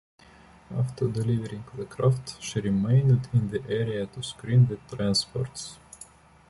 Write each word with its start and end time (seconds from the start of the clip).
After 0.75 1.07
delivering 1.09 1.63
the 1.75 1.85
craft, 1.85 2.41
she 2.41 2.59
remained 2.59 3.29
in 3.33 3.49
the 3.51 3.63
area 3.69 4.07
to 4.07 4.23
screen 4.23 4.65
the 4.65 4.77
transports. 4.95 5.77